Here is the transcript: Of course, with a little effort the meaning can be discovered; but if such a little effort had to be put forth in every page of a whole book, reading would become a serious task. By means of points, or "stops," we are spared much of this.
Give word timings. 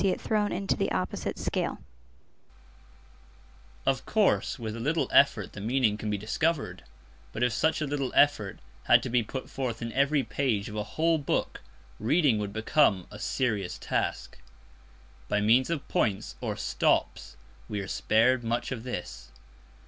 Of 0.01 0.17
course, 0.17 1.29
with 4.57 4.73
a 4.75 4.79
little 4.79 5.07
effort 5.11 5.53
the 5.53 5.61
meaning 5.61 5.95
can 5.95 6.09
be 6.09 6.17
discovered; 6.17 6.83
but 7.31 7.43
if 7.43 7.53
such 7.53 7.81
a 7.81 7.85
little 7.85 8.11
effort 8.15 8.61
had 8.85 9.03
to 9.03 9.11
be 9.11 9.21
put 9.21 9.47
forth 9.47 9.79
in 9.79 9.91
every 9.93 10.23
page 10.23 10.67
of 10.69 10.75
a 10.75 10.83
whole 10.83 11.19
book, 11.19 11.61
reading 11.99 12.39
would 12.39 12.51
become 12.51 13.05
a 13.11 13.19
serious 13.19 13.77
task. 13.77 14.39
By 15.27 15.39
means 15.39 15.69
of 15.69 15.87
points, 15.87 16.33
or 16.41 16.55
"stops," 16.57 17.37
we 17.69 17.79
are 17.79 17.87
spared 17.87 18.43
much 18.43 18.71
of 18.71 18.81
this. 18.81 19.31